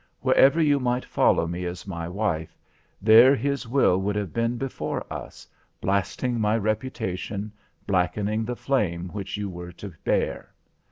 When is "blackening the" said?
7.85-8.55